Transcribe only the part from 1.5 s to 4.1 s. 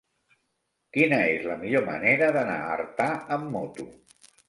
la millor manera d'anar a Artà amb moto?